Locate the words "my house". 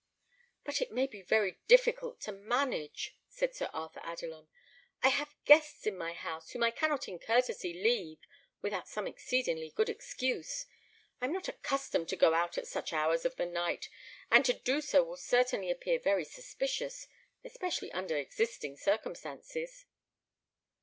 5.95-6.49